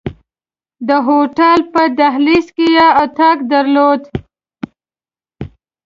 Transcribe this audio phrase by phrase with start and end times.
[0.87, 4.01] د هوټل په دهلیز کې یې اتاق درلود.